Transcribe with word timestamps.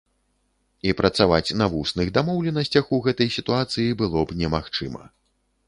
І 0.87 0.95
працаваць 1.01 1.55
на 1.61 1.67
вусных 1.73 2.07
дамоўленасцях 2.17 2.91
у 2.97 3.01
гэтай 3.11 3.31
сітуацыі 3.39 3.95
было 4.03 4.19
б 4.33 4.43
немагчыма. 4.43 5.03